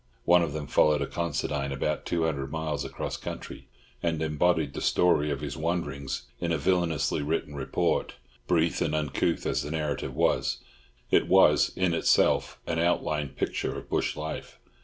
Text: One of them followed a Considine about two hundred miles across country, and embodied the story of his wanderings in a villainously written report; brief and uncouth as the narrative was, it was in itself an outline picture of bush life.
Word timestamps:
One 0.25 0.41
of 0.41 0.51
them 0.53 0.65
followed 0.65 1.03
a 1.03 1.05
Considine 1.05 1.71
about 1.71 2.07
two 2.07 2.23
hundred 2.23 2.51
miles 2.51 2.83
across 2.83 3.17
country, 3.17 3.67
and 4.01 4.19
embodied 4.19 4.73
the 4.73 4.81
story 4.81 5.29
of 5.29 5.41
his 5.41 5.55
wanderings 5.55 6.23
in 6.39 6.51
a 6.51 6.57
villainously 6.57 7.21
written 7.21 7.53
report; 7.53 8.15
brief 8.47 8.81
and 8.81 8.95
uncouth 8.95 9.45
as 9.45 9.61
the 9.61 9.69
narrative 9.69 10.15
was, 10.15 10.57
it 11.11 11.27
was 11.27 11.71
in 11.75 11.93
itself 11.93 12.59
an 12.65 12.79
outline 12.79 13.29
picture 13.29 13.77
of 13.77 13.91
bush 13.91 14.15
life. 14.17 14.57